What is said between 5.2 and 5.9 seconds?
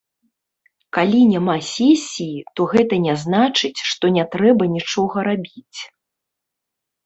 рабіць.